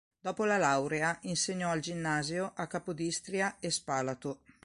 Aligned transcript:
Dopo 0.19 0.45
la 0.45 0.57
laurea 0.57 1.15
insegnò 1.25 1.69
al 1.69 1.79
ginnasio 1.79 2.53
a 2.55 2.65
Capodistria 2.65 3.57
e 3.59 3.69
Spalato. 3.69 4.39